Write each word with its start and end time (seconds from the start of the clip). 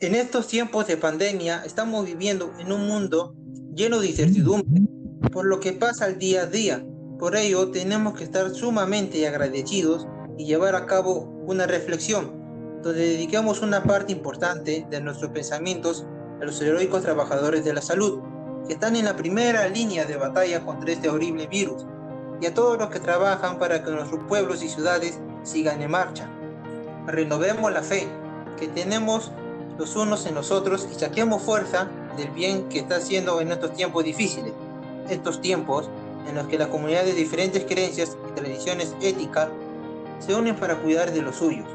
En 0.00 0.16
estos 0.16 0.48
tiempos 0.48 0.88
de 0.88 0.96
pandemia 0.96 1.62
estamos 1.64 2.04
viviendo 2.04 2.52
en 2.58 2.72
un 2.72 2.88
mundo 2.88 3.36
lleno 3.76 4.00
de 4.00 4.08
incertidumbre 4.08 4.82
por 5.30 5.46
lo 5.46 5.60
que 5.60 5.72
pasa 5.72 6.08
el 6.08 6.18
día 6.18 6.42
a 6.42 6.46
día. 6.46 6.84
Por 7.18 7.36
ello 7.36 7.70
tenemos 7.70 8.14
que 8.14 8.24
estar 8.24 8.50
sumamente 8.50 9.26
agradecidos 9.28 10.08
y 10.36 10.46
llevar 10.46 10.74
a 10.74 10.86
cabo 10.86 11.32
una 11.46 11.68
reflexión 11.68 12.32
donde 12.82 13.06
dediquemos 13.06 13.62
una 13.62 13.84
parte 13.84 14.12
importante 14.12 14.84
de 14.90 15.00
nuestros 15.00 15.30
pensamientos 15.30 16.04
a 16.40 16.44
los 16.44 16.60
heroicos 16.60 17.02
trabajadores 17.02 17.64
de 17.64 17.72
la 17.72 17.80
salud, 17.80 18.20
que 18.66 18.74
están 18.74 18.96
en 18.96 19.04
la 19.04 19.16
primera 19.16 19.68
línea 19.68 20.04
de 20.06 20.16
batalla 20.16 20.64
contra 20.64 20.92
este 20.92 21.08
horrible 21.08 21.46
virus, 21.46 21.86
y 22.40 22.46
a 22.46 22.52
todos 22.52 22.78
los 22.78 22.90
que 22.90 22.98
trabajan 22.98 23.60
para 23.60 23.82
que 23.82 23.92
nuestros 23.92 24.24
pueblos 24.24 24.62
y 24.62 24.68
ciudades 24.68 25.20
sigan 25.44 25.80
en 25.80 25.92
marcha. 25.92 26.28
Renovemos 27.06 27.72
la 27.72 27.82
fe 27.82 28.08
que 28.58 28.68
tenemos 28.68 29.32
los 29.78 29.96
unos 29.96 30.26
en 30.26 30.34
los 30.34 30.50
otros 30.50 30.86
y 30.90 30.94
saquemos 30.98 31.42
fuerza 31.42 31.88
del 32.16 32.30
bien 32.30 32.68
que 32.68 32.78
está 32.78 32.96
haciendo 32.96 33.40
en 33.40 33.52
estos 33.52 33.72
tiempos 33.74 34.04
difíciles, 34.04 34.52
estos 35.08 35.40
tiempos 35.40 35.88
en 36.28 36.36
los 36.36 36.46
que 36.46 36.58
las 36.58 36.68
comunidades 36.68 37.14
de 37.14 37.20
diferentes 37.20 37.64
creencias 37.64 38.16
y 38.28 38.34
tradiciones 38.34 38.94
éticas 39.02 39.48
se 40.18 40.34
unen 40.34 40.56
para 40.56 40.76
cuidar 40.76 41.12
de 41.12 41.22
los 41.22 41.36
suyos. 41.36 41.66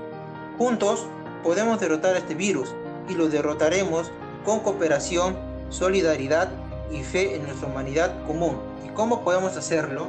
Juntos 0.58 1.06
podemos 1.44 1.80
derrotar 1.80 2.16
este 2.16 2.36
virus 2.36 2.74
y 3.08 3.14
lo 3.14 3.28
derrotaremos 3.28 4.12
con 4.46 4.60
cooperación, 4.60 5.36
solidaridad 5.70 6.50
y 6.92 7.04
fe 7.04 7.36
en 7.36 7.44
nuestra 7.44 7.68
humanidad 7.68 8.14
común. 8.26 8.58
¿Y 8.86 8.90
cómo 8.90 9.24
podemos 9.24 9.56
hacerlo? 9.58 10.08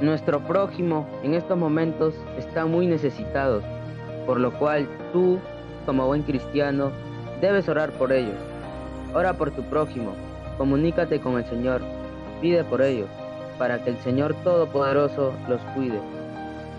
Nuestro 0.00 0.40
prójimo 0.46 1.06
en 1.22 1.34
estos 1.34 1.58
momentos 1.58 2.14
está 2.38 2.66
muy 2.66 2.86
necesitado, 2.86 3.62
por 4.26 4.38
lo 4.38 4.56
cual 4.58 4.88
tú, 5.12 5.38
como 5.84 6.06
buen 6.06 6.22
cristiano, 6.22 6.92
debes 7.40 7.68
orar 7.68 7.90
por 7.92 8.12
ellos. 8.12 8.36
Ora 9.14 9.34
por 9.34 9.50
tu 9.50 9.62
prójimo, 9.62 10.12
comunícate 10.56 11.20
con 11.20 11.38
el 11.38 11.44
Señor, 11.46 11.80
pide 12.40 12.64
por 12.64 12.82
ellos, 12.82 13.08
para 13.58 13.82
que 13.82 13.90
el 13.90 13.98
Señor 13.98 14.34
Todopoderoso 14.44 15.32
los 15.48 15.60
cuide. 15.74 16.00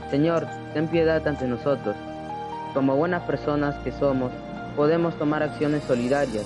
Señor, 0.09 0.45
ten 0.73 0.87
piedad 0.87 1.27
ante 1.27 1.47
nosotros 1.47 1.95
como 2.73 2.95
buenas 2.95 3.23
personas 3.23 3.75
que 3.79 3.91
somos, 3.91 4.31
podemos 4.75 5.15
tomar 5.15 5.41
acciones 5.41 5.83
solidarias, 5.83 6.45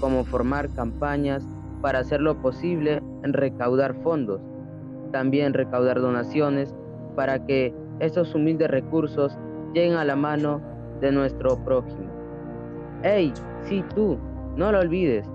como 0.00 0.24
formar 0.24 0.68
campañas 0.70 1.42
para 1.82 2.00
hacer 2.00 2.20
lo 2.20 2.40
posible 2.40 3.02
en 3.24 3.32
recaudar 3.32 3.94
fondos, 4.02 4.40
también 5.10 5.54
recaudar 5.54 6.00
donaciones 6.00 6.74
para 7.16 7.44
que 7.44 7.74
esos 7.98 8.34
humildes 8.34 8.70
recursos 8.70 9.36
lleguen 9.74 9.94
a 9.94 10.04
la 10.04 10.16
mano 10.16 10.60
de 11.00 11.10
nuestro 11.10 11.56
prójimo. 11.64 12.25
¡Hey! 13.02 13.32
Sí, 13.62 13.84
tú, 13.94 14.18
no 14.56 14.72
lo 14.72 14.80
olvides. 14.80 15.28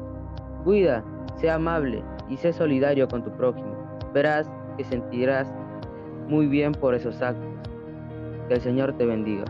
Cuida, 0.63 1.03
sea 1.35 1.55
amable 1.55 2.03
y 2.29 2.37
sé 2.37 2.53
solidario 2.53 3.07
con 3.07 3.23
tu 3.23 3.31
prójimo. 3.31 3.75
Verás 4.13 4.49
que 4.77 4.83
sentirás 4.83 5.51
muy 6.27 6.47
bien 6.47 6.71
por 6.71 6.95
esos 6.95 7.21
actos. 7.21 7.47
Que 8.47 8.55
el 8.55 8.61
Señor 8.61 8.93
te 8.97 9.05
bendiga. 9.05 9.45